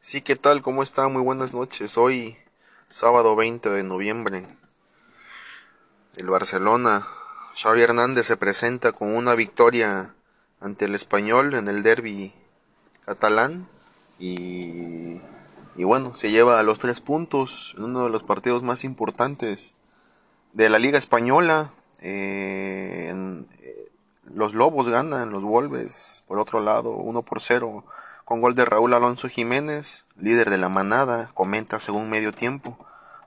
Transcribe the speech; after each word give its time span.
Sí, 0.00 0.22
¿qué 0.22 0.36
tal? 0.36 0.62
¿Cómo 0.62 0.82
está? 0.82 1.08
Muy 1.08 1.22
buenas 1.22 1.52
noches. 1.52 1.98
Hoy, 1.98 2.38
sábado 2.88 3.36
20 3.36 3.68
de 3.68 3.82
noviembre, 3.82 4.46
el 6.16 6.30
Barcelona, 6.30 7.06
Xavi 7.56 7.82
Hernández 7.82 8.26
se 8.26 8.36
presenta 8.36 8.92
con 8.92 9.14
una 9.14 9.34
victoria 9.34 10.14
ante 10.60 10.86
el 10.86 10.94
español 10.94 11.54
en 11.54 11.68
el 11.68 11.82
derby 11.82 12.32
catalán 13.04 13.68
y, 14.18 15.20
y 15.76 15.84
bueno, 15.84 16.14
se 16.14 16.30
lleva 16.30 16.60
a 16.60 16.62
los 16.62 16.78
tres 16.78 17.00
puntos 17.00 17.74
en 17.76 17.84
uno 17.84 18.04
de 18.04 18.10
los 18.10 18.22
partidos 18.22 18.62
más 18.62 18.84
importantes 18.84 19.74
de 20.52 20.70
la 20.70 20.78
Liga 20.78 20.96
Española. 20.96 21.72
Eh, 22.00 23.12
eh, 23.12 23.57
los 24.38 24.54
Lobos 24.54 24.88
ganan, 24.88 25.32
los 25.32 25.42
Wolves, 25.42 26.22
por 26.28 26.38
otro 26.38 26.60
lado, 26.60 26.92
1 26.92 27.22
por 27.22 27.40
0 27.40 27.84
con 28.24 28.40
gol 28.40 28.54
de 28.54 28.64
Raúl 28.64 28.94
Alonso 28.94 29.28
Jiménez, 29.28 30.06
líder 30.16 30.48
de 30.48 30.58
la 30.58 30.68
manada, 30.68 31.28
comenta 31.34 31.80
según 31.80 32.08
medio 32.08 32.32
tiempo. 32.32 32.78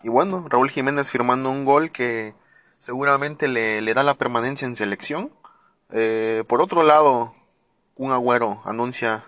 Y 0.04 0.08
bueno, 0.08 0.46
Raúl 0.48 0.70
Jiménez 0.70 1.12
firmando 1.12 1.52
un 1.52 1.66
gol 1.66 1.92
que 1.92 2.34
seguramente 2.80 3.50
le, 3.50 3.94
da 3.94 4.04
la 4.04 4.14
permanencia 4.14 4.66
en 4.66 4.78
selección. 4.78 5.32
Eh, 5.92 6.46
por 6.48 6.62
otro 6.62 6.82
lado, 6.82 7.36
un 7.98 8.14
agüero 8.14 8.62
anuncia, 8.64 9.26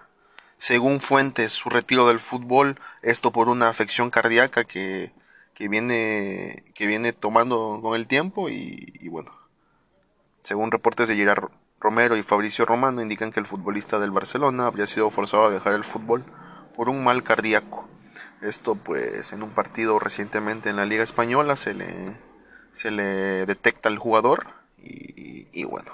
según 0.58 1.02
fuentes, 1.02 1.52
su 1.52 1.70
retiro 1.70 2.08
del 2.08 2.22
fútbol, 2.22 2.80
esto 3.02 3.32
por 3.34 3.50
una 3.50 3.68
afección 3.68 4.10
cardíaca 4.10 4.64
que, 4.64 5.12
que, 5.54 5.68
viene, 5.68 6.64
que 6.76 6.88
viene 6.88 7.12
tomando 7.12 7.80
con 7.82 7.96
el 7.96 8.08
tiempo 8.08 8.48
y, 8.48 8.94
y 9.02 9.10
bueno, 9.10 9.34
según 10.44 10.72
reportes 10.72 11.10
de 11.10 11.16
Gerard 11.18 11.52
Romero 11.84 12.16
y 12.16 12.24
Fabricio 12.24 12.66
Romano 12.66 13.02
indican 13.02 13.32
que 13.34 13.42
el 13.42 13.46
futbolista 13.46 14.00
del 14.00 14.12
Barcelona 14.12 14.68
habría 14.68 14.88
sido 14.88 15.10
forzado 15.10 15.46
a 15.46 15.52
dejar 15.52 15.74
el 15.74 15.84
fútbol 15.84 16.24
por 16.78 16.88
un 16.88 17.04
mal 17.04 17.24
cardíaco. 17.24 17.90
Esto 18.42 18.76
pues 18.76 19.34
en 19.34 19.44
un 19.44 19.50
partido 19.50 20.00
recientemente 20.00 20.70
en 20.70 20.78
la 20.78 20.86
Liga 20.86 21.04
Española 21.04 21.58
se 21.58 21.74
le, 21.74 22.18
se 22.72 22.90
le 22.90 23.46
detecta 23.46 23.90
al 23.90 23.98
jugador 23.98 24.48
y, 24.82 25.50
y 25.52 25.66
bueno, 25.66 25.92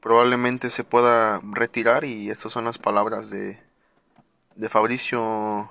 probablemente 0.00 0.70
se 0.70 0.84
pueda 0.84 1.38
retirar 1.52 2.04
y 2.04 2.30
estas 2.30 2.52
son 2.52 2.64
las 2.64 2.78
palabras 2.78 3.28
de, 3.28 3.62
de 4.56 4.68
Fabricio, 4.70 5.68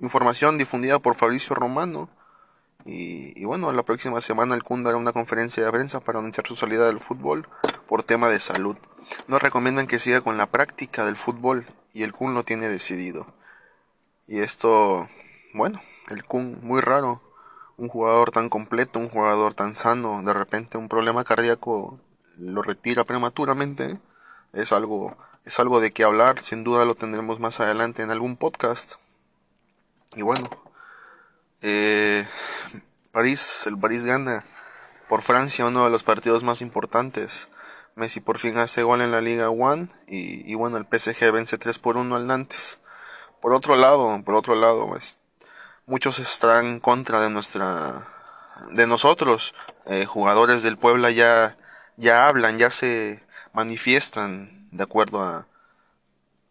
información 0.00 0.56
difundida 0.56 0.98
por 1.00 1.16
Fabricio 1.16 1.54
Romano 1.54 2.08
y, 2.84 3.44
bueno, 3.44 3.72
la 3.72 3.82
próxima 3.82 4.20
semana 4.20 4.54
el 4.54 4.62
Kun 4.62 4.82
dará 4.82 4.96
una 4.96 5.12
conferencia 5.12 5.64
de 5.64 5.70
prensa 5.70 6.00
para 6.00 6.18
anunciar 6.18 6.46
su 6.46 6.56
salida 6.56 6.86
del 6.86 7.00
fútbol 7.00 7.48
por 7.86 8.02
tema 8.02 8.28
de 8.28 8.40
salud. 8.40 8.76
Nos 9.28 9.42
recomiendan 9.42 9.86
que 9.86 9.98
siga 9.98 10.20
con 10.20 10.36
la 10.36 10.46
práctica 10.46 11.04
del 11.04 11.16
fútbol 11.16 11.66
y 11.92 12.02
el 12.02 12.12
Kun 12.12 12.34
lo 12.34 12.44
tiene 12.44 12.68
decidido. 12.68 13.26
Y 14.26 14.40
esto, 14.40 15.08
bueno, 15.54 15.80
el 16.08 16.24
Kun 16.24 16.58
muy 16.62 16.80
raro, 16.80 17.22
un 17.76 17.88
jugador 17.88 18.30
tan 18.30 18.48
completo, 18.48 18.98
un 18.98 19.08
jugador 19.08 19.54
tan 19.54 19.74
sano, 19.74 20.22
de 20.22 20.32
repente 20.32 20.78
un 20.78 20.88
problema 20.88 21.24
cardíaco 21.24 22.00
lo 22.36 22.62
retira 22.62 23.04
prematuramente, 23.04 23.98
es 24.52 24.72
algo 24.72 25.16
es 25.44 25.58
algo 25.58 25.80
de 25.80 25.92
qué 25.92 26.04
hablar, 26.04 26.40
sin 26.42 26.62
duda 26.62 26.84
lo 26.84 26.94
tendremos 26.94 27.40
más 27.40 27.60
adelante 27.60 28.02
en 28.02 28.10
algún 28.10 28.36
podcast. 28.36 28.94
Y 30.14 30.22
bueno, 30.22 30.44
eh, 31.62 32.26
París, 33.12 33.64
el 33.66 33.78
París 33.78 34.04
gana 34.04 34.44
por 35.08 35.22
Francia 35.22 35.66
uno 35.66 35.84
de 35.84 35.90
los 35.90 36.02
partidos 36.02 36.42
más 36.42 36.60
importantes. 36.60 37.48
Messi 37.94 38.20
por 38.20 38.38
fin 38.38 38.56
hace 38.58 38.82
gol 38.82 39.00
en 39.02 39.10
la 39.10 39.20
Liga 39.20 39.50
One 39.50 39.88
y, 40.06 40.54
bueno, 40.54 40.78
el 40.78 40.86
PSG 40.86 41.30
vence 41.30 41.58
3 41.58 41.78
por 41.78 41.96
1 41.96 42.16
al 42.16 42.26
Nantes. 42.26 42.78
Por 43.40 43.52
otro 43.52 43.76
lado, 43.76 44.22
por 44.24 44.34
otro 44.34 44.54
lado, 44.54 44.88
pues, 44.88 45.18
muchos 45.86 46.18
están 46.18 46.66
en 46.66 46.80
contra 46.80 47.20
de 47.20 47.30
nuestra 47.30 48.08
de 48.70 48.86
nosotros. 48.86 49.54
Eh, 49.86 50.06
jugadores 50.06 50.62
del 50.62 50.78
Puebla 50.78 51.10
ya 51.10 51.56
ya 51.96 52.28
hablan, 52.28 52.58
ya 52.58 52.70
se 52.70 53.22
manifiestan 53.52 54.68
de 54.70 54.82
acuerdo 54.82 55.22
a, 55.22 55.46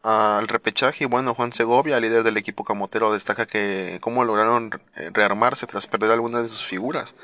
al 0.03 0.47
repechaje. 0.47 1.03
Y 1.05 1.07
bueno, 1.07 1.33
Juan 1.33 1.53
Segovia, 1.53 1.99
líder 1.99 2.23
del 2.23 2.37
equipo 2.37 2.63
camotero, 2.63 3.13
destaca 3.13 3.45
que 3.45 3.99
cómo 4.01 4.23
lograron 4.25 4.71
rearmarse 5.13 5.67
tras 5.67 5.87
perder 5.87 6.11
algunas 6.11 6.43
de 6.43 6.49
sus 6.49 6.65
figuras 6.65 7.15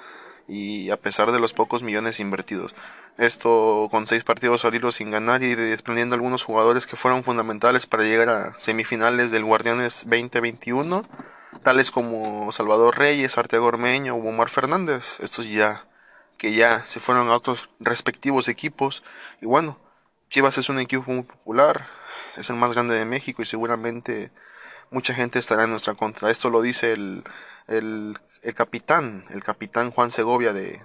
y 0.48 0.90
a 0.92 0.98
pesar 0.98 1.32
de 1.32 1.40
los 1.40 1.54
pocos 1.54 1.84
millones 1.84 2.20
invertidos. 2.20 2.74
Esto 3.18 3.88
con 3.92 4.08
seis 4.08 4.24
partidos 4.24 4.62
salidos 4.62 4.96
sin 4.96 5.12
ganar 5.12 5.44
y 5.44 5.56
desprendiendo 5.56 6.16
algunos 6.16 6.44
jugadores 6.44 6.86
que 6.86 6.96
fueron 6.96 7.24
fundamentales 7.24 7.88
para 7.88 8.04
llegar 8.04 8.30
a 8.30 8.54
semifinales 8.60 9.32
del 9.32 9.44
Guardianes 9.44 10.04
2021, 10.06 11.04
tales 11.64 11.92
como 11.92 12.52
Salvador 12.52 12.98
Reyes, 12.98 13.38
Arteago 13.38 13.66
Ormeño 13.66 14.16
o 14.16 14.30
Omar 14.30 14.50
Fernández. 14.50 15.20
Estos 15.20 15.50
ya 15.50 15.86
que 16.38 16.54
ya 16.54 16.86
se 16.86 17.00
fueron 17.00 17.30
a 17.30 17.36
otros 17.36 17.70
respectivos 17.80 18.48
equipos. 18.48 19.04
Y 19.42 19.48
bueno, 19.48 19.80
Chivas 20.30 20.58
es 20.58 20.70
un 20.70 20.80
equipo 20.80 21.12
muy 21.12 21.24
popular, 21.24 21.88
es 22.36 22.50
el 22.50 22.58
más 22.58 22.74
grande 22.74 22.96
de 22.96 23.06
México 23.06 23.42
y 23.42 23.46
seguramente 23.46 24.32
mucha 24.92 25.14
gente 25.14 25.40
estará 25.40 25.64
en 25.64 25.72
nuestra 25.72 25.96
contra. 25.96 26.30
Esto 26.30 26.50
lo 26.50 26.62
dice 26.62 26.92
el, 26.92 27.24
el, 27.68 28.18
el 28.42 28.54
capitán, 28.54 29.26
el 29.30 29.44
capitán 29.44 29.92
Juan 29.92 30.12
Segovia 30.12 30.54
de, 30.54 30.82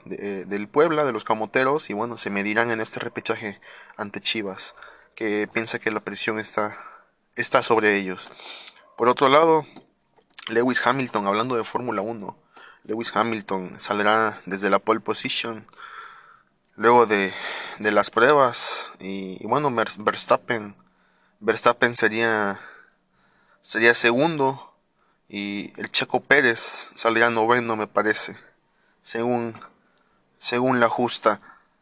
del 0.47 0.69
Puebla, 0.69 1.05
de 1.05 1.13
los 1.13 1.25
Camoteros, 1.25 1.91
y 1.91 1.93
bueno, 1.93 2.19
se 2.19 2.31
medirán 2.31 2.71
en 2.71 2.81
este 2.81 3.01
repechaje 3.01 3.61
ante 3.97 4.21
Chivas, 4.21 4.75
que 5.15 5.49
piensa 5.53 5.79
que 5.79 5.91
la 5.91 6.01
presión 6.01 6.39
está, 6.39 6.79
está 7.37 7.63
sobre 7.63 7.97
ellos. 7.97 8.31
Por 8.97 9.09
otro 9.09 9.29
lado, 9.29 9.67
Lewis 10.49 10.85
Hamilton, 10.85 11.27
hablando 11.27 11.57
de 11.57 11.65
Fórmula 11.65 12.03
1, 12.03 12.37
Lewis 12.85 13.15
Hamilton 13.15 13.75
saldrá 13.79 14.41
desde 14.47 14.71
la 14.71 14.79
pole 14.79 15.01
position 15.01 15.67
luego 16.77 17.07
de, 17.07 17.33
de 17.79 17.93
las 17.93 18.11
pruebas 18.11 18.93
y, 19.01 19.45
bueno 19.47 19.71
Verstappen 19.71 20.75
Verstappen 21.41 21.95
sería, 21.97 22.61
sería 23.63 23.95
segundo 23.95 24.73
y 25.29 25.73
el 25.81 25.91
Checo 25.91 26.21
Pérez 26.21 26.93
saldría 26.95 27.31
noveno, 27.31 27.75
me 27.75 27.89
parece, 27.89 28.37
según, 29.03 29.55
según 30.39 30.79
la 30.79 30.89
justa. 30.89 31.41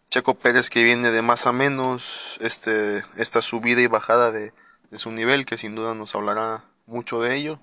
Checo 0.09 0.35
Pérez 0.35 0.71
que 0.71 0.83
viene 0.83 1.11
de 1.11 1.21
más 1.21 1.47
a 1.47 1.53
menos, 1.53 2.39
este, 2.41 3.05
esta 3.17 3.43
subida 3.43 3.81
y 3.81 3.87
bajada 3.87 4.31
de, 4.31 4.55
de 4.91 4.99
su 4.99 5.11
nivel, 5.11 5.47
que 5.47 5.59
sin 5.59 5.75
duda 5.75 5.95
nos 5.95 6.15
hablará 6.15 6.65
mucho 6.87 7.21
de 7.21 7.37
ello. 7.37 7.61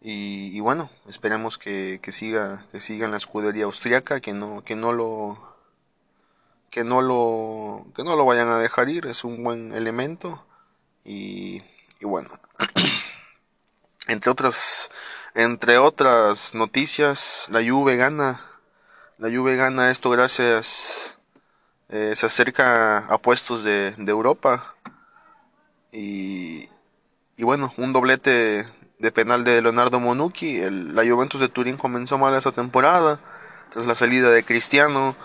Y, 0.00 0.56
y 0.56 0.60
bueno, 0.60 0.90
esperemos 1.08 1.58
que, 1.58 1.98
que, 2.02 2.12
siga, 2.12 2.66
que 2.70 2.80
siga 2.80 3.06
en 3.06 3.10
la 3.10 3.16
escudería 3.16 3.64
austriaca, 3.64 4.20
que 4.20 4.34
no, 4.34 4.62
que 4.62 4.76
no 4.76 4.92
lo, 4.92 5.55
que 6.76 6.84
no 6.84 7.00
lo, 7.00 7.86
que 7.94 8.04
no 8.04 8.16
lo 8.16 8.26
vayan 8.26 8.50
a 8.50 8.58
dejar 8.58 8.90
ir, 8.90 9.06
es 9.06 9.24
un 9.24 9.42
buen 9.42 9.72
elemento 9.72 10.44
y, 11.06 11.62
bueno, 12.02 12.28
entre 14.08 14.30
otras, 14.30 14.90
entre 15.34 15.78
otras 15.78 16.54
noticias, 16.54 17.46
la 17.50 17.66
Juve 17.66 17.96
gana, 17.96 18.44
la 19.16 19.34
Juve 19.34 19.56
gana 19.56 19.90
esto 19.90 20.10
gracias, 20.10 21.16
eh, 21.88 22.12
se 22.14 22.26
acerca 22.26 22.98
a 22.98 23.16
puestos 23.22 23.64
de, 23.64 23.94
Europa 24.06 24.74
y, 25.92 26.68
y 27.38 27.42
bueno, 27.42 27.72
un 27.78 27.94
doblete 27.94 28.66
de 28.98 29.12
penal 29.12 29.44
de 29.44 29.62
Leonardo 29.62 29.98
Monucci. 29.98 30.60
La 30.70 31.10
Juventus 31.10 31.40
de 31.40 31.48
Turín 31.48 31.78
comenzó 31.78 32.18
mal 32.18 32.34
esa 32.34 32.52
temporada, 32.52 33.18
tras 33.70 33.86
la 33.86 33.94
salida 33.94 34.28
de 34.28 34.44
Cristiano. 34.44 35.16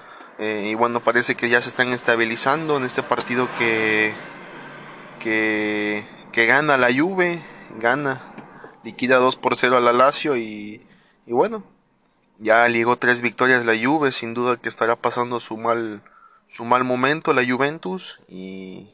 Eh, 0.41 0.69
y 0.72 0.74
bueno, 0.74 1.02
parece 1.02 1.35
que 1.35 1.50
ya 1.50 1.62
se 1.62 1.69
están 1.69 1.94
estabilizando 1.94 2.75
en 2.75 2.84
este 2.84 3.03
partido 3.03 3.47
que, 3.59 4.12
que, 5.19 6.03
que 6.31 6.47
gana 6.47 6.78
la 6.78 6.91
Juve, 6.91 7.46
gana, 7.78 8.34
liquida 8.83 9.18
2 9.18 9.36
por 9.36 9.56
0 9.56 9.77
a 9.77 9.81
la 9.81 9.94
Lazio 9.94 10.36
y, 10.36 10.83
y 11.27 11.31
bueno, 11.31 11.63
ya 12.39 12.68
ligó 12.69 12.98
tres 12.98 13.21
victorias 13.21 13.66
la 13.66 13.77
Juve, 13.77 14.12
sin 14.12 14.33
duda 14.33 14.57
que 14.57 14.68
estará 14.68 14.95
pasando 14.95 15.39
su 15.39 15.57
mal, 15.57 16.01
su 16.50 16.66
mal 16.66 16.86
momento 16.86 17.33
la 17.33 17.45
Juventus 17.45 18.19
y, 18.27 18.89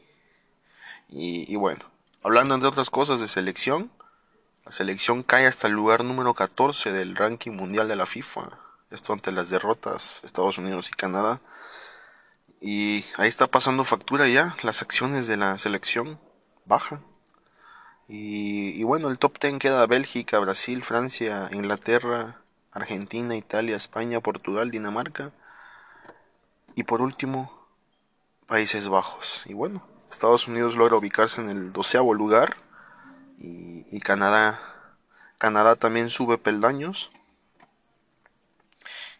y, 1.08 1.50
y 1.50 1.56
bueno, 1.56 1.86
hablando 2.22 2.56
entre 2.56 2.68
otras 2.68 2.90
cosas 2.90 3.22
de 3.22 3.28
selección, 3.28 3.90
la 4.66 4.72
selección 4.72 5.22
cae 5.22 5.46
hasta 5.46 5.66
el 5.66 5.72
lugar 5.72 6.04
número 6.04 6.34
14 6.34 6.92
del 6.92 7.16
ranking 7.16 7.52
mundial 7.52 7.88
de 7.88 7.96
la 7.96 8.04
FIFA, 8.04 8.67
esto 8.90 9.12
ante 9.12 9.32
las 9.32 9.50
derrotas 9.50 10.22
Estados 10.24 10.58
Unidos 10.58 10.88
y 10.90 10.96
Canadá. 10.96 11.40
Y 12.60 13.04
ahí 13.16 13.28
está 13.28 13.46
pasando 13.46 13.84
factura 13.84 14.26
ya, 14.28 14.56
las 14.62 14.82
acciones 14.82 15.26
de 15.26 15.36
la 15.36 15.58
selección 15.58 16.18
bajan. 16.64 17.04
Y, 18.08 18.82
bueno, 18.84 19.10
el 19.10 19.18
top 19.18 19.38
10 19.38 19.58
queda 19.58 19.86
Bélgica, 19.86 20.38
Brasil, 20.38 20.82
Francia, 20.82 21.50
Inglaterra, 21.52 22.40
Argentina, 22.72 23.36
Italia, 23.36 23.76
España, 23.76 24.20
Portugal, 24.20 24.70
Dinamarca. 24.70 25.30
Y 26.74 26.84
por 26.84 27.02
último, 27.02 27.52
Países 28.46 28.88
Bajos. 28.88 29.42
Y 29.44 29.52
bueno, 29.52 29.86
Estados 30.10 30.48
Unidos 30.48 30.74
logra 30.74 30.96
ubicarse 30.96 31.42
en 31.42 31.50
el 31.50 31.72
doceavo 31.72 32.14
lugar. 32.14 32.56
y, 33.38 34.00
Canadá. 34.00 34.60
Canadá 35.36 35.76
también 35.76 36.08
sube 36.08 36.38
peldaños. 36.38 37.10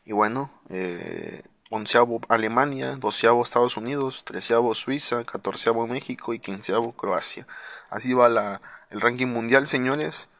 Y 0.08 0.12
bueno, 0.12 0.50
eh, 0.70 1.42
onceavo 1.68 2.22
Alemania, 2.30 2.96
doceavo 2.96 3.44
Estados 3.44 3.76
Unidos, 3.76 4.24
treceavo 4.24 4.74
Suiza, 4.74 5.22
catorceavo 5.24 5.86
México 5.86 6.32
y 6.32 6.40
quinceavo 6.40 6.92
Croacia. 6.92 7.46
Así 7.90 8.14
va 8.14 8.30
la, 8.30 8.62
el 8.88 9.02
ranking 9.02 9.26
mundial, 9.26 9.68
señores. 9.68 10.30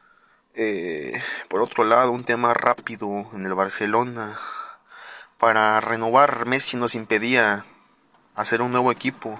Eh, 0.55 1.21
por 1.49 1.61
otro 1.61 1.83
lado, 1.83 2.11
un 2.11 2.23
tema 2.23 2.55
rápido 2.55 3.29
en 3.31 3.45
el 3.45 3.53
Barcelona. 3.53 4.39
Para 5.37 5.79
renovar, 5.81 6.47
Messi 6.47 6.75
nos 6.75 6.95
impedía 6.95 7.63
hacer 8.33 8.63
un 8.63 8.71
nuevo 8.71 8.91
equipo. 8.91 9.39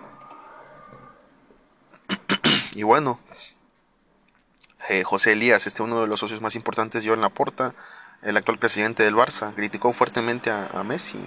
y 2.76 2.84
bueno, 2.84 3.20
eh, 4.90 5.04
José 5.04 5.32
Elías, 5.32 5.66
este 5.66 5.82
uno 5.82 6.02
de 6.02 6.08
los 6.08 6.20
socios 6.20 6.40
más 6.40 6.56
importantes, 6.56 7.04
en 7.04 7.10
la 7.14 7.30
Laporta, 7.30 7.74
el 8.22 8.38
actual 8.38 8.60
presidente 8.60 9.04
del 9.04 9.16
Barça, 9.16 9.54
criticó 9.54 9.94
fuertemente 9.94 10.52
a, 10.52 10.84
Messi. 10.84 11.20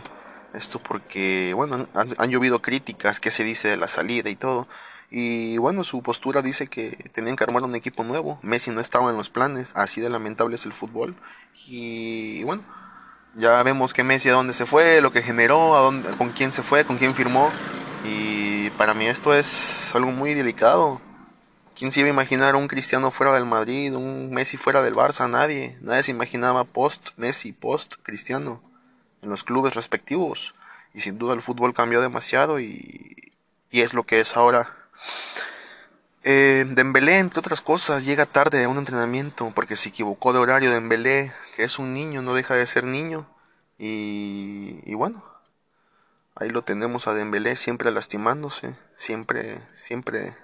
Esto 0.54 0.78
porque, 0.78 1.52
bueno, 1.54 1.86
han, 1.94 2.30
llovido 2.30 2.60
críticas, 2.60 3.20
qué 3.20 3.30
se 3.30 3.44
dice 3.44 3.68
de 3.68 3.76
la 3.76 3.88
salida 3.88 4.28
y 4.28 4.36
todo. 4.36 4.68
Y 5.10 5.58
bueno, 5.58 5.84
su 5.84 6.02
postura 6.02 6.42
dice 6.42 6.68
que 6.68 7.10
tenían 7.12 7.36
que 7.36 7.44
armar 7.44 7.62
un 7.64 7.74
equipo 7.74 8.04
nuevo. 8.04 8.38
Messi 8.42 8.70
no 8.70 8.80
estaba 8.80 9.10
en 9.10 9.16
los 9.16 9.30
planes, 9.30 9.72
así 9.76 10.00
de 10.00 10.10
lamentable 10.10 10.56
es 10.56 10.66
el 10.66 10.72
fútbol. 10.72 11.16
Y, 11.66 12.42
bueno, 12.44 12.62
ya 13.34 13.62
vemos 13.62 13.94
que 13.94 14.04
Messi 14.04 14.28
a 14.28 14.32
dónde 14.32 14.52
se 14.52 14.66
fue, 14.66 15.00
lo 15.00 15.12
que 15.12 15.22
generó, 15.22 15.76
a 15.76 15.92
con 16.18 16.30
quién 16.30 16.52
se 16.52 16.62
fue, 16.62 16.84
con 16.84 16.98
quién 16.98 17.14
firmó. 17.14 17.50
Y 18.04 18.70
para 18.70 18.94
mí 18.94 19.06
esto 19.06 19.34
es 19.34 19.94
algo 19.94 20.10
muy 20.12 20.34
delicado. 20.34 21.00
¿Quién 21.76 21.92
se 21.92 22.00
iba 22.00 22.08
a 22.08 22.12
imaginar 22.12 22.54
un 22.56 22.68
Cristiano 22.68 23.10
fuera 23.10 23.32
del 23.32 23.46
Madrid, 23.46 23.94
un 23.94 24.30
Messi 24.30 24.56
fuera 24.56 24.82
del 24.82 24.94
Barça? 24.94 25.28
Nadie. 25.28 25.76
Nadie 25.80 26.02
se 26.02 26.10
imaginaba 26.10 26.64
post 26.64 27.10
Messi, 27.16 27.52
post 27.52 27.94
Cristiano 28.02 28.62
en 29.22 29.30
los 29.30 29.44
clubes 29.44 29.74
respectivos. 29.74 30.54
Y 30.94 31.00
sin 31.00 31.18
duda 31.18 31.34
el 31.34 31.42
fútbol 31.42 31.74
cambió 31.74 32.00
demasiado 32.00 32.60
y, 32.60 33.32
y 33.70 33.80
es 33.80 33.94
lo 33.94 34.04
que 34.04 34.20
es 34.20 34.36
ahora 34.36 34.76
eh, 36.24 36.64
Dembélé, 36.68 37.18
entre 37.18 37.40
otras 37.40 37.60
cosas, 37.60 38.04
llega 38.04 38.26
tarde 38.26 38.62
a 38.62 38.68
un 38.68 38.78
entrenamiento 38.78 39.50
porque 39.54 39.76
se 39.76 39.88
equivocó 39.88 40.32
de 40.32 40.38
horario. 40.38 40.70
Dembélé, 40.70 41.32
que 41.56 41.64
es 41.64 41.78
un 41.78 41.94
niño, 41.94 42.22
no 42.22 42.34
deja 42.34 42.54
de 42.54 42.66
ser 42.66 42.84
niño. 42.84 43.26
Y, 43.78 44.80
y 44.84 44.94
bueno, 44.94 45.24
ahí 46.36 46.48
lo 46.50 46.62
tenemos 46.62 47.08
a 47.08 47.14
Dembélé 47.14 47.56
siempre 47.56 47.90
lastimándose, 47.90 48.76
siempre, 48.96 49.60
siempre 49.74 50.36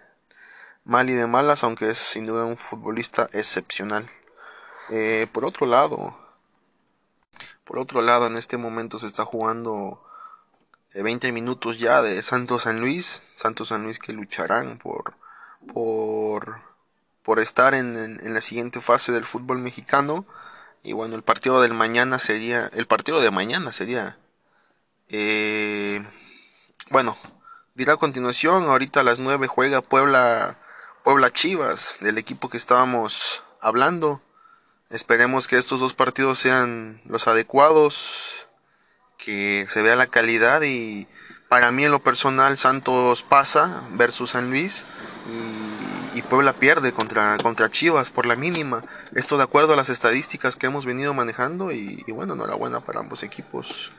mal 0.85 1.11
y 1.11 1.15
de 1.15 1.27
malas, 1.27 1.65
aunque 1.65 1.91
es 1.91 1.99
sin 1.99 2.27
duda 2.27 2.45
un 2.45 2.57
futbolista 2.57 3.29
excepcional. 3.33 4.11
Eh, 4.91 5.27
por 5.33 5.45
otro 5.45 5.67
lado, 5.67 6.17
por 7.65 7.79
otro 7.79 8.01
lado, 8.03 8.27
en 8.27 8.37
este 8.37 8.57
momento 8.57 8.99
se 8.99 9.07
está 9.07 9.25
jugando 9.25 10.03
20 10.95 11.33
minutos 11.33 11.79
ya 11.79 12.03
de 12.03 12.23
Santos 12.23 12.63
San 12.63 12.81
Luis, 12.81 13.23
Santos 13.35 13.69
San 13.69 13.85
Luis 13.85 13.99
que 13.99 14.13
lucharán 14.13 14.79
por 14.79 15.15
por 15.73 16.61
por 17.23 17.41
estar 17.41 17.75
en, 17.75 17.97
en, 17.97 18.33
la 18.35 18.41
siguiente 18.41 18.81
fase 18.81 19.13
del 19.13 19.27
fútbol 19.27 19.59
mexicano 19.59 20.25
y 20.83 20.93
bueno 20.93 21.15
el 21.15 21.23
partido 21.23 21.61
del 21.61 21.75
mañana 21.75 22.19
sería 22.19 22.69
el 22.69 22.87
partido 22.87 23.21
de 23.21 23.31
mañana 23.31 23.73
sería 23.73 24.17
eh, 25.09 26.07
bueno 26.91 27.17
dirá 27.75 27.95
a 27.95 27.97
continuación 27.99 28.65
ahorita 28.65 29.01
a 29.01 29.05
las 29.05 29.21
9 29.21 29.47
juega 29.47 29.83
Puebla 29.83 30.59
Puebla 31.09 31.31
Chivas 31.31 31.97
del 32.03 32.19
equipo 32.19 32.51
que 32.51 32.59
estábamos 32.59 33.43
hablando 33.63 34.21
esperemos 34.91 35.49
que 35.49 35.57
estos 35.57 35.81
dos 35.81 35.95
partidos 35.95 36.39
sean 36.39 37.01
los 37.07 37.29
adecuados 37.29 38.47
que 39.17 39.65
se 39.71 39.81
vea 39.81 39.97
la 39.97 40.09
calidad 40.09 40.61
y 40.61 41.09
para 41.49 41.71
mí 41.71 41.87
en 41.87 41.93
lo 41.93 42.01
personal 42.01 42.59
Santos 42.59 43.23
pasa 43.23 43.89
versus 43.93 44.33
San 44.33 44.51
Luis 44.51 44.85
y, 46.15 46.21
Puebla 46.21 46.53
pierde 46.53 46.93
contra, 46.93 47.39
contra 47.39 47.71
Chivas 47.71 48.11
por 48.11 48.27
la 48.27 48.37
mínima. 48.37 48.85
Esto 49.15 49.39
de 49.39 49.45
acuerdo 49.45 49.73
a 49.73 49.77
las 49.77 49.89
estadísticas 49.89 50.57
que 50.57 50.67
hemos 50.67 50.85
venido 50.85 51.15
manejando 51.15 51.73
y, 51.73 52.05
bueno, 52.09 52.35
enhorabuena 52.35 52.81
para 52.81 53.01
ambos 53.01 53.23
equipos 53.23 53.93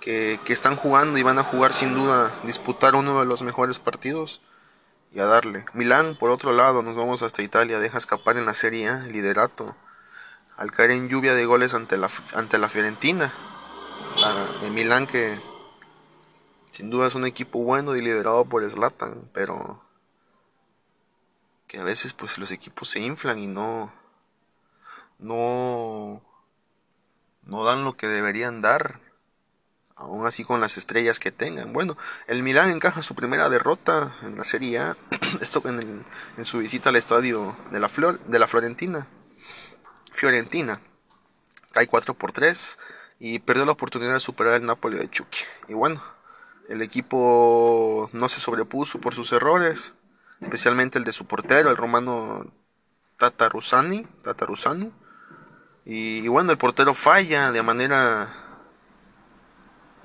que, 0.00 0.40
que 0.44 0.52
están 0.52 0.74
jugando 0.74 1.18
y 1.18 1.22
van 1.22 1.38
a 1.38 1.44
jugar 1.44 1.72
sin 1.72 1.94
duda, 1.94 2.32
disputar 2.42 2.96
uno 2.96 3.20
de 3.20 3.26
los 3.26 3.42
mejores 3.42 3.78
partidos 3.78 4.40
y 5.14 5.20
a 5.20 5.26
darle. 5.26 5.64
Milán, 5.74 6.16
por 6.16 6.30
otro 6.30 6.52
lado, 6.52 6.82
nos 6.82 6.96
vamos 6.96 7.22
hasta 7.22 7.42
Italia, 7.42 7.78
deja 7.78 7.98
escapar 7.98 8.36
en 8.36 8.46
la 8.46 8.54
Serie 8.54 8.88
A 8.88 9.04
el 9.04 9.12
liderato. 9.12 9.76
Al 10.56 10.72
caer 10.72 10.92
en 10.92 11.08
lluvia 11.08 11.34
de 11.34 11.44
goles 11.44 11.74
ante 11.74 11.96
la, 11.96 12.10
ante 12.34 12.58
la 12.58 12.68
Fiorentina. 12.68 13.32
De 14.60 14.70
Milán 14.70 15.06
que 15.06 15.40
sin 16.70 16.90
duda 16.90 17.06
es 17.06 17.14
un 17.14 17.26
equipo 17.26 17.58
bueno 17.60 17.96
y 17.96 18.02
liderado 18.02 18.44
por 18.44 18.68
Zlatan, 18.70 19.28
pero 19.32 19.82
que 21.66 21.78
a 21.78 21.82
veces 21.82 22.12
pues 22.12 22.38
los 22.38 22.50
equipos 22.50 22.90
se 22.90 23.00
inflan 23.00 23.38
y 23.38 23.46
no 23.46 23.92
no 25.18 26.22
no 27.44 27.64
dan 27.64 27.84
lo 27.84 27.96
que 27.96 28.06
deberían 28.06 28.60
dar 28.60 29.00
aún 30.02 30.26
así 30.26 30.44
con 30.44 30.60
las 30.60 30.76
estrellas 30.76 31.18
que 31.18 31.32
tengan. 31.32 31.72
Bueno, 31.72 31.96
el 32.26 32.42
Milán 32.42 32.70
encaja 32.70 33.02
su 33.02 33.14
primera 33.14 33.48
derrota 33.48 34.16
en 34.22 34.36
la 34.36 34.44
Serie 34.44 34.78
A, 34.78 34.96
esto 35.40 35.62
en, 35.66 36.04
su 36.44 36.58
visita 36.58 36.90
al 36.90 36.96
estadio 36.96 37.56
de 37.70 37.80
la, 37.80 37.88
Flor, 37.88 38.20
de 38.20 38.38
la 38.38 38.46
Florentina. 38.46 39.06
Fiorentina. 40.12 40.80
Cae 41.72 41.86
4 41.86 42.14
por 42.14 42.32
3 42.32 42.78
y 43.18 43.38
perdió 43.38 43.64
la 43.64 43.72
oportunidad 43.72 44.14
de 44.14 44.20
superar 44.20 44.54
el 44.54 44.66
Napoli 44.66 44.98
de 44.98 45.08
Chucky. 45.08 45.40
Y 45.68 45.74
bueno, 45.74 46.02
el 46.68 46.82
equipo 46.82 48.10
no 48.12 48.28
se 48.28 48.40
sobrepuso 48.40 49.00
por 49.00 49.14
sus 49.14 49.32
errores, 49.32 49.94
especialmente 50.40 50.98
el 50.98 51.04
de 51.04 51.12
su 51.12 51.26
portero, 51.26 51.70
el 51.70 51.76
romano 51.76 52.52
Tatarusani, 53.18 54.04
Tatarusanu. 54.22 54.92
Y, 55.84 56.26
bueno, 56.28 56.52
el 56.52 56.58
portero 56.58 56.94
falla 56.94 57.50
de 57.52 57.62
manera 57.62 58.41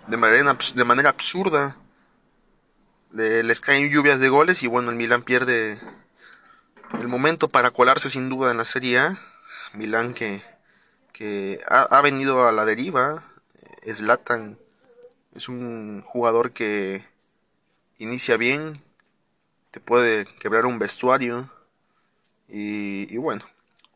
de 0.07 0.17
manera, 0.17 0.57
de 0.75 0.83
manera 0.85 1.09
absurda. 1.09 1.75
les 3.11 3.61
caen 3.61 3.89
lluvias 3.89 4.19
de 4.19 4.29
goles 4.29 4.63
y 4.63 4.67
bueno, 4.67 4.91
el 4.91 4.97
Milan 4.97 5.23
pierde 5.23 5.79
el 6.93 7.07
momento 7.07 7.47
para 7.47 7.71
colarse 7.71 8.09
sin 8.09 8.29
duda 8.29 8.51
en 8.51 8.57
la 8.57 8.65
Serie 8.65 8.99
A. 8.99 9.17
Milan 9.73 10.13
que 10.13 10.43
que 11.17 11.63
ha, 11.67 11.99
venido 12.01 12.47
a 12.47 12.51
la 12.51 12.63
deriva. 12.63 13.23
Slatan 13.91 14.59
es 15.33 15.49
un 15.49 16.03
jugador 16.05 16.51
que 16.51 17.03
inicia 17.97 18.37
bien, 18.37 18.83
te 19.71 19.79
puede 19.79 20.25
quebrar 20.39 20.67
un 20.67 20.77
vestuario. 20.77 21.49
Y, 22.47 23.17
bueno, 23.17 23.45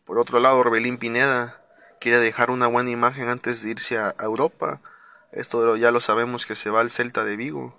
por 0.03 0.17
otro 0.17 0.39
lado, 0.39 0.57
Orbelín 0.57 0.97
Pineda 0.97 1.61
quiere 1.99 2.17
dejar 2.17 2.49
una 2.49 2.65
buena 2.65 2.89
imagen 2.89 3.27
antes 3.27 3.61
de 3.61 3.69
irse 3.69 3.99
a, 3.99 4.15
Europa. 4.19 4.81
Esto 5.31 5.77
ya 5.77 5.91
lo 5.91 6.01
sabemos 6.01 6.45
que 6.45 6.55
se 6.55 6.69
va 6.69 6.81
al 6.81 6.91
Celta 6.91 7.23
de 7.23 7.37
Vigo. 7.37 7.73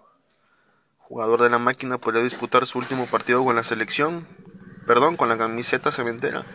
Jugador 0.99 1.43
de 1.43 1.51
la 1.51 1.59
máquina 1.59 1.99
podría 1.99 2.23
disputar 2.23 2.65
su 2.67 2.79
último 2.79 3.07
partido 3.07 3.45
con 3.45 3.57
la 3.57 3.63
selección, 3.63 4.27
perdón, 4.87 5.17
con 5.17 5.29
la 5.29 5.37
camiseta 5.37 5.93
cementera. 5.93 6.47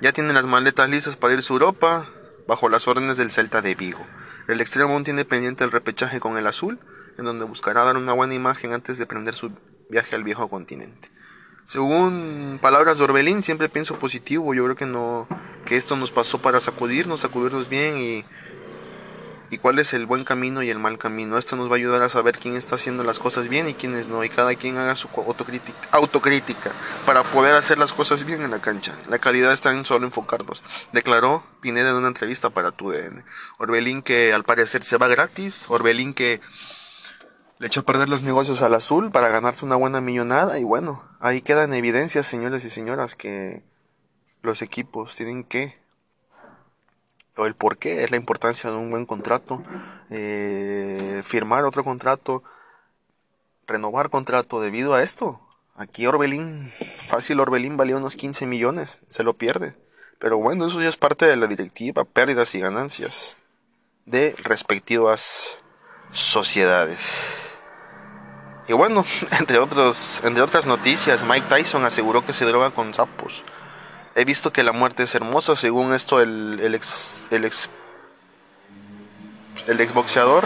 Ya 0.00 0.12
tiene 0.12 0.32
las 0.32 0.44
maletas 0.44 0.88
listas 0.88 1.16
para 1.16 1.34
irse 1.34 1.52
a 1.52 1.54
Europa 1.54 2.08
bajo 2.46 2.68
las 2.68 2.86
órdenes 2.86 3.16
del 3.16 3.32
Celta 3.32 3.62
de 3.62 3.74
Vigo. 3.74 4.06
El 4.46 4.60
extremo 4.60 4.92
aún 4.92 5.02
tiene 5.02 5.24
pendiente 5.24 5.64
el 5.64 5.72
repechaje 5.72 6.20
con 6.20 6.38
el 6.38 6.46
azul, 6.46 6.78
en 7.18 7.24
donde 7.24 7.44
buscará 7.44 7.82
dar 7.82 7.96
una 7.96 8.12
buena 8.12 8.34
imagen 8.34 8.72
antes 8.72 8.96
de 8.96 9.06
prender 9.06 9.34
su 9.34 9.50
viaje 9.90 10.14
al 10.14 10.22
viejo 10.22 10.48
continente. 10.48 11.10
Según 11.66 12.60
palabras 12.62 12.96
de 12.96 13.04
Orbelín, 13.04 13.42
siempre 13.42 13.68
pienso 13.68 13.98
positivo. 13.98 14.54
Yo 14.54 14.64
creo 14.64 14.76
que 14.76 14.86
no, 14.86 15.26
que 15.66 15.76
esto 15.76 15.96
nos 15.96 16.12
pasó 16.12 16.40
para 16.40 16.60
sacudirnos, 16.60 17.20
sacudirnos 17.20 17.68
bien 17.68 17.98
y 17.98 18.24
y 19.50 19.58
cuál 19.58 19.78
es 19.78 19.92
el 19.94 20.06
buen 20.06 20.24
camino 20.24 20.62
y 20.62 20.70
el 20.70 20.78
mal 20.78 20.98
camino. 20.98 21.38
Esto 21.38 21.56
nos 21.56 21.68
va 21.68 21.72
a 21.72 21.76
ayudar 21.76 22.02
a 22.02 22.08
saber 22.08 22.38
quién 22.38 22.56
está 22.56 22.74
haciendo 22.74 23.04
las 23.04 23.18
cosas 23.18 23.48
bien 23.48 23.68
y 23.68 23.74
quiénes 23.74 24.08
no, 24.08 24.22
y 24.24 24.30
cada 24.30 24.54
quien 24.54 24.76
haga 24.76 24.94
su 24.94 25.08
autocrítica, 25.92 26.72
para 27.06 27.22
poder 27.22 27.54
hacer 27.54 27.78
las 27.78 27.92
cosas 27.92 28.24
bien 28.24 28.42
en 28.42 28.50
la 28.50 28.60
cancha. 28.60 28.94
La 29.08 29.18
calidad 29.18 29.52
está 29.52 29.72
en 29.72 29.84
solo 29.84 30.06
enfocarnos, 30.06 30.62
declaró 30.92 31.44
Pineda 31.60 31.90
en 31.90 31.96
una 31.96 32.08
entrevista 32.08 32.50
para 32.50 32.72
TUDN. 32.72 33.24
Orbelín 33.58 34.02
que 34.02 34.32
al 34.32 34.44
parecer 34.44 34.82
se 34.82 34.98
va 34.98 35.08
gratis, 35.08 35.64
Orbelín 35.68 36.14
que 36.14 36.40
le 37.58 37.66
echó 37.66 37.80
a 37.80 37.84
perder 37.84 38.08
los 38.08 38.22
negocios 38.22 38.62
al 38.62 38.74
azul 38.74 39.10
para 39.10 39.28
ganarse 39.28 39.64
una 39.64 39.76
buena 39.76 40.00
millonada 40.00 40.58
y 40.58 40.64
bueno, 40.64 41.04
ahí 41.20 41.42
quedan 41.42 41.74
evidencias, 41.74 42.26
señores 42.26 42.64
y 42.64 42.70
señoras, 42.70 43.16
que 43.16 43.64
los 44.42 44.62
equipos 44.62 45.16
tienen 45.16 45.42
que 45.42 45.76
o 47.38 47.46
el 47.46 47.54
por 47.54 47.78
qué 47.78 48.04
es 48.04 48.10
la 48.10 48.16
importancia 48.18 48.70
de 48.70 48.76
un 48.76 48.90
buen 48.90 49.06
contrato, 49.06 49.62
eh, 50.10 51.22
firmar 51.24 51.64
otro 51.64 51.84
contrato, 51.84 52.42
renovar 53.66 54.10
contrato 54.10 54.60
debido 54.60 54.94
a 54.94 55.02
esto, 55.02 55.40
Aquí 55.78 56.08
Orbelín, 56.08 56.72
fácil 57.06 57.38
Orbelín 57.38 57.76
valía 57.76 57.96
unos 57.96 58.16
15 58.16 58.46
millones, 58.46 58.98
se 59.10 59.22
lo 59.22 59.34
pierde. 59.34 59.76
Pero 60.18 60.36
bueno, 60.38 60.66
eso 60.66 60.82
ya 60.82 60.88
es 60.88 60.96
parte 60.96 61.24
de 61.24 61.36
la 61.36 61.46
directiva, 61.46 62.02
pérdidas 62.02 62.52
y 62.56 62.58
ganancias 62.58 63.36
de 64.04 64.34
respectivas 64.42 65.56
sociedades. 66.10 67.06
Y 68.66 68.72
bueno, 68.72 69.04
entre, 69.38 69.58
otros, 69.58 70.20
entre 70.24 70.42
otras 70.42 70.66
noticias, 70.66 71.24
Mike 71.24 71.46
Tyson 71.48 71.84
aseguró 71.84 72.24
que 72.24 72.32
se 72.32 72.44
droga 72.44 72.72
con 72.72 72.92
sapos. 72.92 73.44
He 74.18 74.24
visto 74.24 74.52
que 74.52 74.64
la 74.64 74.72
muerte 74.72 75.04
es 75.04 75.14
hermosa, 75.14 75.54
según 75.54 75.94
esto 75.94 76.20
el, 76.20 76.58
el 76.60 76.74
ex, 76.74 77.28
el 77.30 77.44
ex, 77.44 77.70
el 79.68 79.80
exboxeador 79.80 80.44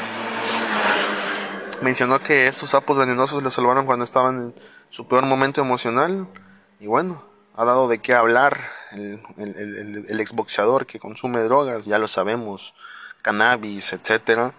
mencionó 1.80 2.22
que 2.22 2.48
estos 2.48 2.68
sapos 2.68 2.98
venenosos 2.98 3.42
lo 3.42 3.50
salvaron 3.50 3.86
cuando 3.86 4.04
estaban 4.04 4.36
en 4.36 4.54
su 4.90 5.08
peor 5.08 5.24
momento 5.24 5.62
emocional. 5.62 6.28
Y 6.80 6.86
bueno, 6.86 7.24
ha 7.56 7.64
dado 7.64 7.88
de 7.88 8.00
qué 8.00 8.12
hablar 8.12 8.60
el, 8.90 9.22
el, 9.38 10.04
el, 10.06 10.20
exboxeador 10.20 10.84
que 10.84 11.00
consume 11.00 11.40
drogas, 11.40 11.86
ya 11.86 11.98
lo 11.98 12.08
sabemos, 12.08 12.74
cannabis, 13.22 13.94
etcétera. 13.94 14.52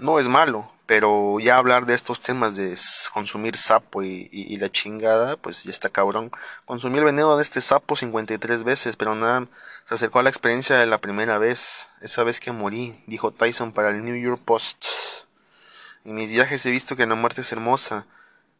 No 0.00 0.18
es 0.18 0.26
malo, 0.26 0.68
pero 0.88 1.38
ya 1.38 1.58
hablar 1.58 1.84
de 1.84 1.92
estos 1.92 2.22
temas 2.22 2.56
de 2.56 2.74
consumir 3.12 3.58
sapo 3.58 4.02
y, 4.02 4.56
la 4.56 4.70
chingada, 4.70 5.36
pues 5.36 5.64
ya 5.64 5.70
está 5.70 5.90
cabrón. 5.90 6.32
Consumí 6.64 6.96
el 6.96 7.04
veneno 7.04 7.36
de 7.36 7.42
este 7.42 7.60
sapo 7.60 7.94
53 7.94 8.64
veces, 8.64 8.96
pero 8.96 9.14
nada, 9.14 9.46
se 9.86 9.96
acercó 9.96 10.18
a 10.18 10.22
la 10.22 10.30
experiencia 10.30 10.78
de 10.78 10.86
la 10.86 10.96
primera 10.96 11.36
vez, 11.36 11.88
esa 12.00 12.24
vez 12.24 12.40
que 12.40 12.52
morí, 12.52 13.04
dijo 13.06 13.32
Tyson 13.32 13.72
para 13.72 13.90
el 13.90 14.02
New 14.02 14.16
York 14.16 14.40
Post. 14.42 14.86
En 16.06 16.14
mis 16.14 16.30
viajes 16.30 16.64
he 16.64 16.70
visto 16.70 16.96
que 16.96 17.06
la 17.06 17.16
muerte 17.16 17.42
es 17.42 17.52
hermosa. 17.52 18.06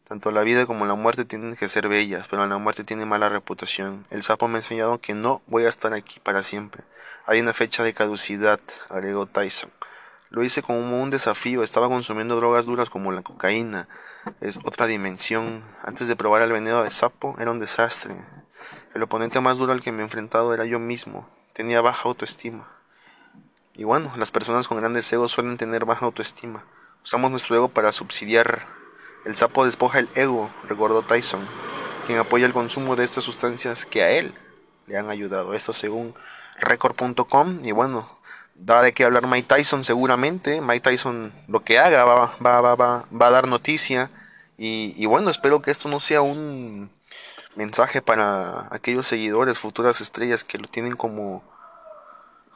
Tanto 0.07 0.29
la 0.29 0.43
vida 0.43 0.67
como 0.67 0.85
la 0.85 0.93
muerte 0.93 1.25
tienen 1.25 1.55
que 1.55 1.67
ser 1.67 1.87
bellas, 1.87 2.27
pero 2.29 2.45
la 2.45 2.59
muerte 2.59 2.83
tiene 2.83 3.07
mala 3.07 3.29
reputación. 3.29 4.05
El 4.11 4.21
sapo 4.21 4.47
me 4.47 4.59
ha 4.59 4.61
enseñado 4.61 5.01
que 5.01 5.15
no 5.15 5.41
voy 5.47 5.65
a 5.65 5.69
estar 5.69 5.93
aquí 5.93 6.19
para 6.19 6.43
siempre. 6.43 6.83
Hay 7.25 7.39
una 7.39 7.53
fecha 7.53 7.81
de 7.83 7.95
caducidad, 7.95 8.59
agregó 8.87 9.25
Tyson. 9.25 9.71
Lo 10.29 10.43
hice 10.43 10.61
como 10.61 11.01
un 11.01 11.09
desafío, 11.09 11.63
estaba 11.63 11.87
consumiendo 11.87 12.35
drogas 12.35 12.65
duras 12.65 12.89
como 12.89 13.11
la 13.11 13.23
cocaína. 13.23 13.87
Es 14.41 14.57
otra 14.63 14.85
dimensión. 14.85 15.63
Antes 15.83 16.07
de 16.07 16.15
probar 16.15 16.43
el 16.43 16.51
veneno 16.51 16.83
de 16.83 16.91
sapo 16.91 17.35
era 17.39 17.49
un 17.49 17.59
desastre. 17.59 18.15
El 18.93 19.01
oponente 19.01 19.39
más 19.39 19.57
duro 19.57 19.73
al 19.73 19.81
que 19.81 19.91
me 19.91 19.99
he 19.99 20.03
enfrentado 20.03 20.53
era 20.53 20.65
yo 20.65 20.77
mismo. 20.77 21.27
Tenía 21.53 21.81
baja 21.81 22.07
autoestima. 22.07 22.67
Y 23.73 23.85
bueno, 23.85 24.13
las 24.17 24.29
personas 24.29 24.67
con 24.67 24.77
grandes 24.77 25.11
egos 25.11 25.31
suelen 25.31 25.57
tener 25.57 25.85
baja 25.85 26.05
autoestima. 26.05 26.63
Usamos 27.03 27.31
nuestro 27.31 27.55
ego 27.55 27.69
para 27.69 27.91
subsidiar. 27.91 28.67
El 29.25 29.35
sapo 29.35 29.65
despoja 29.65 29.99
el 29.99 30.09
ego, 30.15 30.51
recordó 30.67 31.01
Tyson, 31.01 31.47
quien 32.05 32.19
apoya 32.19 32.45
el 32.45 32.53
consumo 32.53 32.95
de 32.95 33.03
estas 33.03 33.23
sustancias 33.23 33.85
que 33.85 34.03
a 34.03 34.11
él 34.11 34.33
le 34.85 34.97
han 34.97 35.09
ayudado. 35.09 35.53
Esto 35.53 35.73
según 35.73 36.13
record.com. 36.59 37.65
Y 37.65 37.71
bueno, 37.71 38.18
da 38.59 38.81
de 38.81 38.93
qué 38.93 39.05
hablar 39.05 39.27
Mike 39.27 39.47
Tyson 39.47 39.83
seguramente. 39.83 40.61
Mike 40.61 40.81
Tyson 40.81 41.33
lo 41.47 41.63
que 41.63 41.79
haga 41.79 42.03
va, 42.03 42.37
va, 42.45 42.61
va, 42.61 42.75
va, 42.75 43.05
va 43.09 43.27
a 43.27 43.31
dar 43.31 43.47
noticia. 43.47 44.11
Y, 44.57 44.93
y 44.97 45.05
bueno, 45.05 45.29
espero 45.29 45.61
que 45.61 45.71
esto 45.71 45.89
no 45.89 45.99
sea 45.99 46.21
un 46.21 46.91
mensaje 47.55 48.01
para 48.01 48.67
aquellos 48.71 49.07
seguidores, 49.07 49.59
futuras 49.59 50.01
estrellas 50.01 50.43
que 50.43 50.57
lo 50.57 50.67
tienen 50.67 50.95
como 50.95 51.43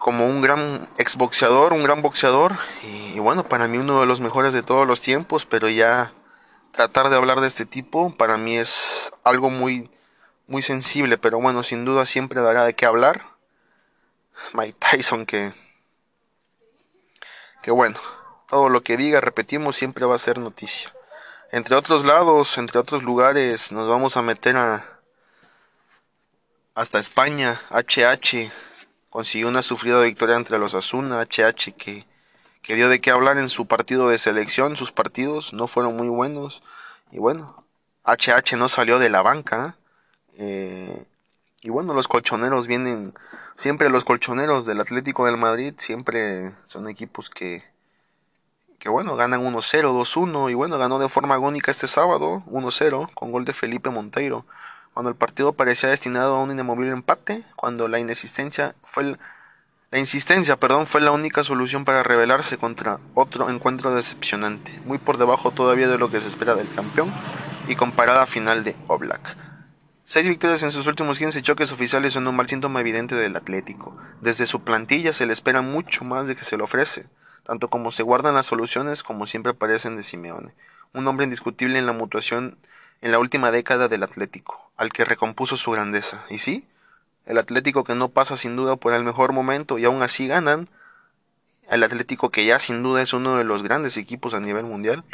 como 0.03 0.27
un 0.27 0.41
gran 0.41 0.89
exboxeador, 0.97 1.71
un 1.71 1.83
gran 1.83 2.01
boxeador 2.01 2.57
y, 2.81 3.19
bueno, 3.19 3.47
para 3.47 3.69
mí 3.69 3.77
uno 3.77 4.01
de 4.01 4.05
los 4.05 4.19
mejores 4.19 4.53
de 4.53 4.61
todos 4.61 4.85
los 4.85 4.99
tiempos, 4.99 5.45
pero 5.45 5.69
ya 5.69 6.11
tratar 6.73 7.09
de 7.09 7.15
hablar 7.15 7.39
de 7.39 7.47
este 7.47 7.65
tipo 7.65 8.13
para 8.17 8.37
mí 8.37 8.57
es 8.57 9.13
algo 9.23 9.49
muy 9.49 9.89
muy 10.45 10.61
sensible, 10.61 11.17
pero 11.17 11.39
bueno, 11.39 11.63
sin 11.63 11.85
duda 11.85 12.05
siempre 12.05 12.41
dará 12.41 12.65
de 12.65 12.75
qué 12.75 12.85
hablar. 12.85 13.27
Mike 14.53 14.77
Tyson 14.91 15.25
que 15.25 15.53
que 17.63 17.71
bueno, 17.71 17.99
todo 18.47 18.69
lo 18.69 18.83
que 18.83 18.97
diga, 18.97 19.21
repetimos, 19.21 19.75
siempre 19.75 20.05
va 20.05 20.15
a 20.15 20.19
ser 20.19 20.37
noticia. 20.37 20.93
Entre 21.51 21.75
otros 21.75 22.05
lados, 22.05 22.57
entre 22.59 22.77
otros 22.77 23.01
lugares, 23.01 23.71
nos 23.71 23.87
vamos 23.87 24.17
a 24.17 24.21
meter 24.21 24.55
a 24.57 24.93
hasta 26.75 26.99
España, 26.99 27.61
HH 27.69 28.51
consiguió 29.13 29.47
una 29.47 29.61
sufrida 29.61 30.01
victoria 30.01 30.35
entre 30.35 30.57
los 30.57 30.73
Asuna, 30.73 31.21
HH, 31.21 31.75
que, 31.77 32.07
que 32.63 32.75
dio 32.75 32.89
de 32.89 32.99
qué 32.99 33.11
hablar 33.11 33.37
en 33.37 33.49
su 33.49 33.67
partido 33.67 34.09
de 34.09 34.17
selección. 34.17 34.75
Sus 34.75 34.91
partidos 34.91 35.53
no 35.53 35.67
fueron 35.67 35.95
muy 35.95 36.07
buenos. 36.07 36.63
Y 37.11 37.19
bueno, 37.19 37.63
HH 38.05 38.57
no 38.57 38.69
salió 38.69 38.97
de 38.97 39.11
la 39.11 39.21
banca. 39.21 39.77
Eh, 40.35 41.05
y 41.61 41.69
bueno, 41.69 41.93
los 41.93 42.07
colchoneros 42.07 42.65
vienen, 42.65 43.13
siempre 43.55 43.89
los 43.89 44.03
colchoneros 44.05 44.65
del 44.65 44.81
Atlético 44.81 45.25
del 45.25 45.37
Madrid, 45.37 45.73
siempre 45.77 46.53
son 46.67 46.87
equipos 46.89 47.29
que, 47.29 47.63
que 48.79 48.89
bueno, 48.89 49.15
ganan 49.15 49.41
1-0, 49.41 49.53
2-1 49.53 50.51
y 50.51 50.53
bueno, 50.53 50.77
ganó 50.77 50.99
de 50.99 51.09
forma 51.09 51.35
agónica 51.35 51.71
este 51.71 51.87
sábado 51.87 52.43
1-0 52.47 53.13
con 53.13 53.31
gol 53.31 53.45
de 53.45 53.53
Felipe 53.53 53.89
Monteiro 53.89 54.45
cuando 54.93 55.09
el 55.09 55.15
partido 55.15 55.53
parecía 55.53 55.89
destinado 55.89 56.35
a 56.35 56.43
un 56.43 56.51
inamovible 56.51 56.91
empate, 56.91 57.43
cuando 57.55 57.87
la 57.87 57.99
inexistencia 57.99 58.75
fue 58.83 59.17
la 59.91 59.99
insistencia, 59.99 60.59
perdón, 60.59 60.87
fue 60.87 61.01
la 61.01 61.11
única 61.11 61.43
solución 61.43 61.85
para 61.85 62.03
rebelarse 62.03 62.57
contra 62.57 62.99
otro 63.13 63.49
encuentro 63.49 63.93
decepcionante, 63.93 64.79
muy 64.85 64.97
por 64.97 65.17
debajo 65.17 65.51
todavía 65.51 65.87
de 65.87 65.97
lo 65.97 66.09
que 66.09 66.19
se 66.19 66.27
espera 66.27 66.55
del 66.55 66.73
campeón 66.73 67.13
y 67.67 67.75
comparada 67.75 68.25
final 68.25 68.63
de 68.63 68.75
Oblak. 68.87 69.52
Seis 70.05 70.27
victorias 70.27 70.61
en 70.63 70.73
sus 70.73 70.85
últimos 70.87 71.17
15 71.17 71.41
choques 71.43 71.71
oficiales 71.71 72.11
son 72.11 72.27
un 72.27 72.35
mal 72.35 72.49
síntoma 72.49 72.81
evidente 72.81 73.15
del 73.15 73.37
Atlético. 73.37 73.97
Desde 74.19 74.45
su 74.45 74.61
plantilla 74.61 75.13
se 75.13 75.25
le 75.25 75.31
espera 75.31 75.61
mucho 75.61 76.03
más 76.03 76.27
de 76.27 76.35
que 76.35 76.43
se 76.43 76.57
le 76.57 76.63
ofrece, 76.63 77.05
tanto 77.45 77.69
como 77.69 77.89
se 77.89 78.03
guardan 78.03 78.35
las 78.35 78.47
soluciones 78.47 79.01
como 79.01 79.27
siempre 79.27 79.53
aparecen 79.53 79.95
de 79.95 80.03
Simeone, 80.03 80.53
un 80.93 81.07
hombre 81.07 81.23
indiscutible 81.23 81.79
en 81.79 81.85
la 81.85 81.93
mutuación 81.93 82.57
en 83.01 83.13
la 83.13 83.19
última 83.19 83.49
década 83.51 83.87
del 83.87 84.03
Atlético, 84.03 84.71
al 84.75 84.91
que 84.91 85.05
recompuso 85.05 85.55
su 85.55 85.71
grandeza. 85.71 86.25
Y 86.29 86.39
sí, 86.39 86.67
el 87.25 87.37
Atlético 87.37 87.85
que 87.85 87.95
no 87.95 88.09
pasa 88.09 88.35
sin 88.35 88.57
duda 88.57 88.75
por 88.75 88.93
el 88.93 89.05
mejor 89.05 89.31
momento 89.31 89.79
y 89.79 89.85
aún 89.85 90.03
así 90.03 90.27
ganan, 90.27 90.67
el 91.69 91.81
Atlético 91.81 92.29
que 92.29 92.45
ya 92.45 92.59
sin 92.59 92.83
duda 92.83 93.01
es 93.01 93.13
uno 93.13 93.37
de 93.37 93.45
los 93.45 93.63
grandes 93.63 93.95
equipos 93.95 94.33
a 94.33 94.41
nivel 94.41 94.65
mundial, 94.65 95.05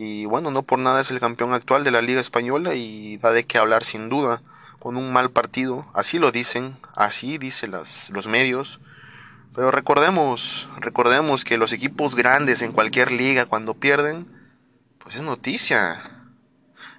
y 0.00 0.26
bueno, 0.26 0.52
no 0.52 0.62
por 0.62 0.78
nada 0.78 1.00
es 1.00 1.10
el 1.10 1.18
campeón 1.18 1.54
actual 1.54 1.82
de 1.82 1.90
la 1.90 2.02
Liga 2.02 2.20
Española 2.20 2.76
y 2.76 3.16
da 3.16 3.32
de 3.32 3.44
qué 3.44 3.58
hablar 3.58 3.82
sin 3.82 4.08
duda, 4.08 4.42
con 4.78 4.96
un 4.96 5.12
mal 5.12 5.32
partido, 5.32 5.86
así 5.92 6.20
lo 6.20 6.30
dicen, 6.30 6.76
así 6.94 7.36
dicen 7.36 7.72
las, 7.72 8.08
los 8.10 8.28
medios, 8.28 8.78
pero 9.56 9.72
recordemos, 9.72 10.68
recordemos 10.78 11.44
que 11.44 11.58
los 11.58 11.72
equipos 11.72 12.14
grandes 12.14 12.62
en 12.62 12.70
cualquier 12.70 13.10
liga 13.10 13.46
cuando 13.46 13.74
pierden, 13.74 14.28
pues 15.00 15.16
es 15.16 15.22
noticia, 15.22 16.00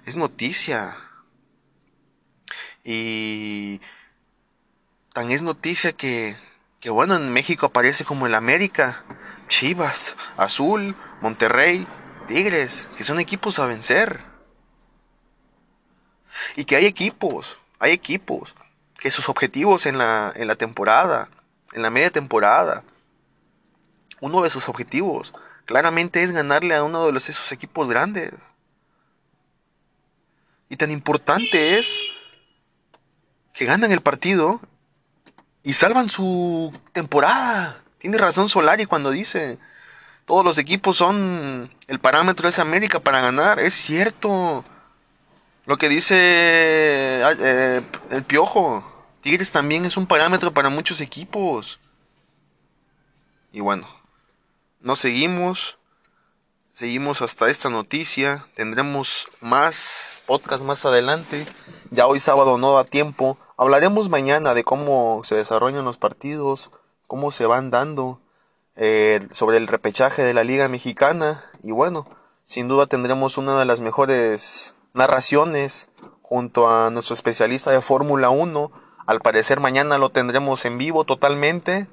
es 0.04 0.18
noticia. 0.18 0.94
Y 2.84 3.80
tan 5.14 5.30
es 5.30 5.42
noticia 5.42 5.94
que, 5.94 6.36
que 6.80 6.90
bueno, 6.90 7.16
en 7.16 7.32
México 7.32 7.64
aparece 7.64 8.04
como 8.04 8.26
el 8.26 8.34
América, 8.34 9.04
Chivas, 9.48 10.16
Azul, 10.36 10.96
Monterrey, 11.22 11.86
Tigres, 12.30 12.86
que 12.96 13.02
son 13.02 13.18
equipos 13.18 13.58
a 13.58 13.66
vencer. 13.66 14.20
Y 16.54 16.64
que 16.64 16.76
hay 16.76 16.86
equipos, 16.86 17.58
hay 17.80 17.90
equipos, 17.90 18.54
que 19.00 19.10
sus 19.10 19.28
objetivos 19.28 19.84
en 19.84 19.98
la, 19.98 20.32
en 20.36 20.46
la 20.46 20.54
temporada, 20.54 21.28
en 21.72 21.82
la 21.82 21.90
media 21.90 22.10
temporada, 22.10 22.84
uno 24.20 24.42
de 24.42 24.50
sus 24.50 24.68
objetivos 24.68 25.32
claramente 25.64 26.22
es 26.22 26.30
ganarle 26.30 26.76
a 26.76 26.84
uno 26.84 27.04
de 27.06 27.12
los, 27.12 27.28
esos 27.28 27.50
equipos 27.50 27.88
grandes. 27.88 28.32
Y 30.68 30.76
tan 30.76 30.92
importante 30.92 31.80
es 31.80 32.00
que 33.52 33.64
ganan 33.64 33.90
el 33.90 34.02
partido 34.02 34.60
y 35.64 35.72
salvan 35.72 36.08
su 36.10 36.72
temporada. 36.92 37.82
Tiene 37.98 38.18
razón 38.18 38.48
Solari 38.48 38.86
cuando 38.86 39.10
dice, 39.10 39.58
todos 40.30 40.44
los 40.44 40.58
equipos 40.58 40.96
son, 40.96 41.74
el 41.88 41.98
parámetro 41.98 42.48
es 42.48 42.60
América 42.60 43.00
para 43.00 43.20
ganar. 43.20 43.58
Es 43.58 43.74
cierto. 43.74 44.64
Lo 45.66 45.76
que 45.76 45.88
dice 45.88 46.14
eh, 46.16 47.82
el 48.10 48.22
Piojo, 48.22 48.84
Tigres 49.22 49.50
también 49.50 49.86
es 49.86 49.96
un 49.96 50.06
parámetro 50.06 50.54
para 50.54 50.68
muchos 50.68 51.00
equipos. 51.00 51.80
Y 53.50 53.58
bueno, 53.58 53.88
nos 54.78 55.00
seguimos. 55.00 55.78
Seguimos 56.72 57.22
hasta 57.22 57.48
esta 57.48 57.68
noticia. 57.68 58.46
Tendremos 58.54 59.26
más 59.40 60.14
podcast 60.26 60.62
más 60.62 60.84
adelante. 60.84 61.44
Ya 61.90 62.06
hoy 62.06 62.20
sábado 62.20 62.56
no 62.56 62.74
da 62.74 62.84
tiempo. 62.84 63.36
Hablaremos 63.56 64.08
mañana 64.10 64.54
de 64.54 64.62
cómo 64.62 65.22
se 65.24 65.34
desarrollan 65.34 65.84
los 65.84 65.96
partidos, 65.96 66.70
cómo 67.08 67.32
se 67.32 67.46
van 67.46 67.72
dando, 67.72 68.20
eh, 68.76 69.26
sobre 69.32 69.56
el 69.56 69.66
repechaje 69.66 70.22
de 70.22 70.34
la 70.34 70.44
Liga 70.44 70.68
Mexicana. 70.68 71.44
Y 71.62 71.72
bueno, 71.72 72.06
sin 72.44 72.68
duda 72.68 72.86
tendremos 72.86 73.38
una 73.38 73.58
de 73.58 73.64
las 73.64 73.80
mejores 73.80 74.74
narraciones 74.94 75.88
junto 76.22 76.68
a 76.68 76.90
nuestro 76.90 77.14
especialista 77.14 77.70
de 77.70 77.80
Fórmula 77.80 78.30
1. 78.30 78.70
Al 79.06 79.20
parecer 79.20 79.60
mañana 79.60 79.98
lo 79.98 80.10
tendremos 80.10 80.64
en 80.64 80.78
vivo 80.78 81.04
totalmente. 81.04 81.88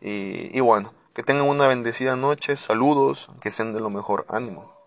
Y, 0.00 0.56
y 0.56 0.60
bueno, 0.60 0.94
que 1.14 1.22
tengan 1.22 1.48
una 1.48 1.66
bendecida 1.66 2.16
noche, 2.16 2.56
saludos, 2.56 3.30
que 3.40 3.50
estén 3.50 3.72
de 3.72 3.80
lo 3.80 3.90
mejor, 3.90 4.24
ánimo. 4.28 4.79